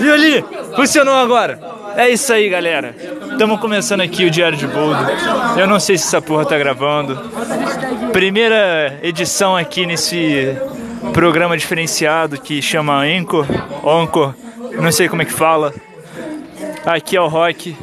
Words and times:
E 0.00 0.10
ali, 0.10 0.44
funcionou 0.74 1.14
agora. 1.14 1.60
É 1.96 2.08
isso 2.08 2.32
aí, 2.32 2.48
galera. 2.48 2.94
Estamos 3.32 3.60
começando 3.60 4.00
aqui 4.00 4.24
o 4.24 4.30
Diário 4.30 4.56
de 4.56 4.66
Boldo. 4.66 4.98
Eu 5.58 5.66
não 5.66 5.78
sei 5.78 5.98
se 5.98 6.06
essa 6.06 6.22
porra 6.22 6.44
tá 6.44 6.56
gravando. 6.56 7.16
Primeira 8.12 8.98
edição 9.02 9.56
aqui 9.56 9.86
nesse 9.86 10.56
programa 11.12 11.56
diferenciado 11.56 12.40
que 12.40 12.60
chama 12.62 13.02
Anchor, 13.02 13.46
Anchor, 13.84 14.34
não 14.80 14.92
sei 14.92 15.08
como 15.08 15.22
é 15.22 15.24
que 15.24 15.32
fala. 15.32 15.72
Aqui 16.86 17.16
é 17.16 17.20
o 17.20 17.28
Rock. 17.28 17.76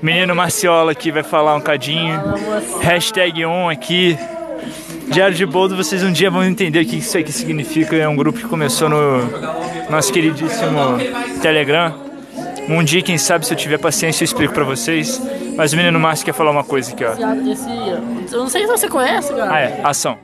Menino 0.00 0.34
Marciola 0.34 0.92
aqui 0.92 1.10
vai 1.10 1.22
falar 1.22 1.54
um 1.54 1.60
cadinho. 1.60 2.18
Hashtag 2.80 3.44
on 3.44 3.68
aqui. 3.68 4.18
Diário 5.10 5.34
de 5.34 5.44
Boldo, 5.44 5.76
vocês 5.76 6.04
um 6.04 6.12
dia 6.12 6.30
vão 6.30 6.44
entender 6.44 6.80
o 6.80 6.86
que 6.86 6.96
isso 6.96 7.18
aqui 7.18 7.32
significa. 7.32 7.96
É 7.96 8.08
um 8.08 8.14
grupo 8.14 8.38
que 8.38 8.46
começou 8.46 8.88
no 8.88 9.28
nosso 9.90 10.12
queridíssimo 10.12 10.98
Telegram. 11.42 11.94
Um 12.68 12.84
dia, 12.84 13.02
quem 13.02 13.18
sabe, 13.18 13.44
se 13.44 13.52
eu 13.52 13.56
tiver 13.56 13.78
paciência, 13.78 14.22
eu 14.22 14.26
explico 14.26 14.54
pra 14.54 14.62
vocês. 14.62 15.20
Mas 15.56 15.72
o 15.72 15.76
menino 15.76 15.98
Márcio 15.98 16.24
quer 16.24 16.32
falar 16.32 16.52
uma 16.52 16.62
coisa 16.62 16.92
aqui, 16.92 17.04
ó. 17.04 17.12
Esse, 17.50 17.68
eu 18.32 18.38
não 18.38 18.48
sei 18.48 18.62
se 18.62 18.68
você 18.68 18.88
conhece, 18.88 19.34
cara. 19.34 19.52
Ah, 19.52 19.60
é, 19.60 19.80
ação. 19.82 20.16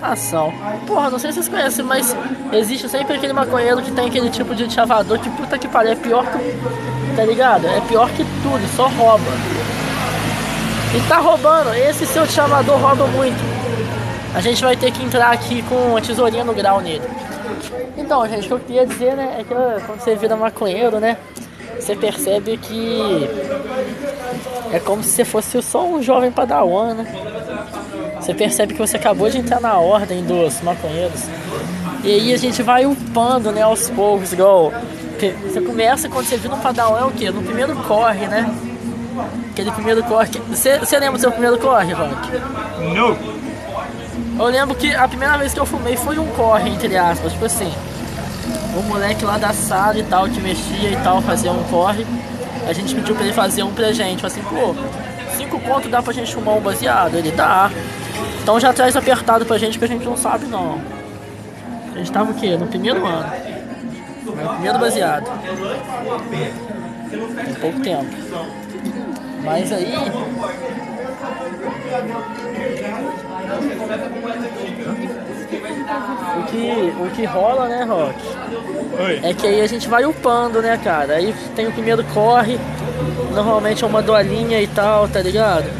Ação. 0.00 0.54
Porra, 0.86 1.10
não 1.10 1.18
sei 1.18 1.32
se 1.32 1.42
vocês 1.42 1.48
conhecem, 1.48 1.84
mas 1.84 2.16
existe 2.52 2.88
sempre 2.88 3.16
aquele 3.16 3.32
maconheiro 3.32 3.82
que 3.82 3.90
tem 3.90 4.06
aquele 4.06 4.30
tipo 4.30 4.54
de 4.54 4.72
chavador 4.72 5.18
que 5.18 5.28
puta 5.30 5.58
que 5.58 5.66
pariu, 5.66 5.92
é 5.92 5.96
pior 5.96 6.24
que. 6.24 7.16
Tá 7.16 7.24
ligado? 7.24 7.66
É 7.66 7.80
pior 7.80 8.08
que 8.10 8.24
tudo, 8.44 8.76
só 8.76 8.86
rouba. 8.86 9.24
E 10.96 11.08
tá 11.08 11.18
roubando, 11.18 11.74
esse 11.74 12.06
seu 12.06 12.24
chavador 12.26 12.78
rouba 12.78 13.08
muito. 13.08 13.57
A 14.34 14.40
gente 14.40 14.62
vai 14.62 14.76
ter 14.76 14.92
que 14.92 15.02
entrar 15.02 15.32
aqui 15.32 15.62
com 15.62 15.74
uma 15.74 16.00
tesourinha 16.00 16.44
no 16.44 16.54
grau 16.54 16.80
nele. 16.80 17.04
Então, 17.96 18.26
gente, 18.28 18.44
o 18.44 18.48
que 18.48 18.52
eu 18.52 18.60
queria 18.60 18.86
dizer, 18.86 19.16
né, 19.16 19.36
é 19.40 19.44
que 19.44 19.54
quando 19.86 20.00
você 20.00 20.14
vira 20.14 20.36
maconheiro, 20.36 21.00
né, 21.00 21.16
você 21.78 21.96
percebe 21.96 22.56
que 22.56 23.28
é 24.72 24.78
como 24.78 25.02
se 25.02 25.10
você 25.10 25.24
fosse 25.24 25.62
só 25.62 25.84
um 25.86 26.02
jovem 26.02 26.30
padawan, 26.30 26.94
né? 26.94 27.06
Você 28.20 28.34
percebe 28.34 28.74
que 28.74 28.78
você 28.78 28.96
acabou 28.96 29.30
de 29.30 29.38
entrar 29.38 29.60
na 29.60 29.78
ordem 29.78 30.24
dos 30.24 30.60
maconheiros. 30.60 31.22
E 32.04 32.12
aí 32.12 32.34
a 32.34 32.36
gente 32.36 32.62
vai 32.62 32.84
upando, 32.84 33.50
né, 33.50 33.62
aos 33.62 33.88
poucos, 33.90 34.32
igual. 34.32 34.72
Você 35.42 35.60
começa 35.60 36.08
quando 36.08 36.26
você 36.26 36.36
vira 36.36 36.54
um 36.54 36.60
padawan 36.60 37.00
é 37.00 37.04
o 37.04 37.10
quê? 37.10 37.30
No 37.30 37.42
primeiro 37.42 37.74
corre, 37.74 38.26
né? 38.26 38.54
Aquele 39.50 39.72
primeiro 39.72 40.02
corre. 40.04 40.28
Você, 40.48 40.78
você 40.78 40.98
lembra 40.98 41.18
do 41.18 41.20
seu 41.20 41.32
primeiro 41.32 41.58
corre, 41.58 41.92
Rock? 41.92 42.14
Não. 42.94 43.16
Eu 44.38 44.46
lembro 44.46 44.74
que 44.76 44.94
a 44.94 45.08
primeira 45.08 45.36
vez 45.36 45.52
que 45.52 45.58
eu 45.58 45.66
fumei 45.66 45.96
foi 45.96 46.18
um 46.18 46.26
corre, 46.28 46.70
entre 46.70 46.96
aspas, 46.96 47.32
tipo 47.32 47.44
assim. 47.44 47.72
O 48.76 48.82
moleque 48.82 49.24
lá 49.24 49.36
da 49.36 49.52
sala 49.52 49.98
e 49.98 50.02
tal, 50.04 50.28
que 50.28 50.40
mexia 50.40 50.90
e 50.90 50.96
tal, 51.02 51.20
fazia 51.20 51.50
um 51.50 51.64
corre. 51.64 52.06
A 52.66 52.72
gente 52.72 52.94
pediu 52.94 53.16
pra 53.16 53.24
ele 53.24 53.34
fazer 53.34 53.64
um 53.64 53.72
pra 53.72 53.90
gente. 53.92 54.24
Assim, 54.24 54.40
pô, 54.42 54.74
cinco 55.36 55.58
conto 55.60 55.88
dá 55.88 56.00
pra 56.00 56.12
gente 56.12 56.32
fumar 56.32 56.54
um 56.54 56.60
baseado? 56.60 57.16
Ele 57.16 57.32
dá. 57.32 57.70
Então 58.40 58.60
já 58.60 58.72
traz 58.72 58.96
apertado 58.96 59.44
pra 59.44 59.58
gente 59.58 59.78
que 59.78 59.84
a 59.84 59.88
gente 59.88 60.04
não 60.04 60.16
sabe 60.16 60.46
não. 60.46 60.80
A 61.92 61.98
gente 61.98 62.12
tava 62.12 62.30
o 62.30 62.34
quê? 62.34 62.56
No 62.56 62.66
primeiro 62.68 63.04
ano. 63.04 63.32
No 64.24 64.32
primeiro 64.32 64.78
baseado. 64.78 65.28
Tem 67.44 67.54
pouco 67.54 67.80
tempo. 67.80 68.06
Mas 69.42 69.72
aí. 69.72 69.94
O 76.38 76.42
que, 76.44 76.94
o 77.00 77.10
que 77.10 77.24
rola, 77.24 77.68
né, 77.68 77.84
Rock? 77.84 78.14
Oi. 79.00 79.20
É 79.22 79.34
que 79.34 79.46
aí 79.46 79.60
a 79.60 79.66
gente 79.66 79.88
vai 79.88 80.04
upando, 80.04 80.62
né, 80.62 80.78
cara? 80.82 81.14
Aí 81.14 81.34
tem 81.54 81.66
o 81.66 81.72
primeiro 81.72 82.04
corre, 82.14 82.58
normalmente 83.32 83.84
é 83.84 83.86
uma 83.86 84.02
dolinha 84.02 84.60
e 84.60 84.66
tal, 84.66 85.08
tá 85.08 85.20
ligado? 85.20 85.70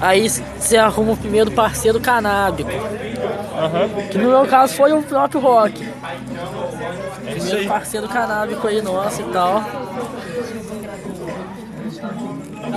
Aí 0.00 0.28
você 0.28 0.76
arruma 0.76 1.12
o 1.12 1.16
primeiro 1.16 1.50
parceiro 1.50 2.00
canábico. 2.00 2.70
Uhum. 2.70 4.08
Que 4.08 4.18
no 4.18 4.30
meu 4.30 4.46
caso 4.46 4.74
foi 4.74 4.92
o 4.92 5.02
próprio 5.02 5.40
Rock. 5.40 5.88
É 7.26 7.30
Primeiro 7.30 7.68
parceiro 7.68 8.08
canábico 8.08 8.66
aí 8.66 8.82
nosso 8.82 9.22
e 9.22 9.24
tal. 9.24 9.64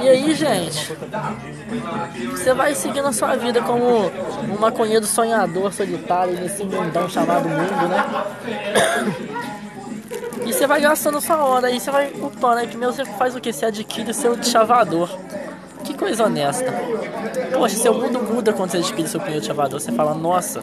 E 0.04 0.10
aí, 0.10 0.34
gente, 0.34 0.94
você 2.32 2.54
vai 2.54 2.76
seguindo 2.76 3.08
a 3.08 3.14
sua 3.14 3.36
vida 3.36 3.62
como 3.62 4.08
um 4.08 4.60
maconheiro 4.60 5.06
sonhador 5.06 5.74
solitário 5.74 6.34
nesse 6.34 6.64
mundão 6.64 7.10
chamado 7.10 7.48
mundo, 7.48 7.88
né? 7.88 8.06
E 10.46 10.54
você 10.54 10.68
vai 10.68 10.80
gastando 10.80 11.20
sua 11.20 11.44
hora, 11.44 11.68
aí 11.68 11.80
você 11.80 11.92
vai 11.92 12.12
upando, 12.22 12.60
aí 12.60 12.68
primeiro 12.68 12.94
você 12.94 13.06
faz 13.06 13.36
o 13.36 13.42
que? 13.42 13.52
Você 13.52 13.66
adquire 13.66 14.12
o 14.12 14.14
seu 14.14 14.42
chavador. 14.44 15.10
Que 15.84 15.94
coisa 15.94 16.26
honesta. 16.26 16.74
Poxa, 17.54 17.76
seu 17.78 17.94
mundo 17.94 18.20
muda 18.22 18.52
quando 18.52 18.72
você 18.72 18.78
adquire 18.78 19.08
seu 19.08 19.22
primeiro 19.22 19.46
chavador. 19.46 19.80
Você 19.80 19.92
fala, 19.92 20.14
nossa, 20.14 20.62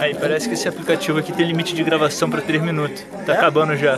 Aí, 0.00 0.14
parece 0.14 0.48
que 0.48 0.54
esse 0.54 0.66
aplicativo 0.66 1.18
aqui 1.18 1.30
tem 1.30 1.46
limite 1.46 1.74
de 1.74 1.84
gravação 1.84 2.30
pra 2.30 2.40
3 2.40 2.62
minutos. 2.62 3.04
Tá 3.26 3.34
acabando 3.34 3.76
já. 3.76 3.96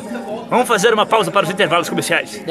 Vamos 0.50 0.66
fazer 0.66 0.92
uma 0.92 1.06
pausa 1.06 1.30
para 1.30 1.44
os 1.44 1.50
intervalos 1.50 1.88
comerciais. 1.88 2.32
deve 2.38 2.50